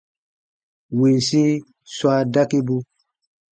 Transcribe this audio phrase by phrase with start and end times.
[0.99, 1.41] Winsi
[1.95, 2.77] swa dakibu.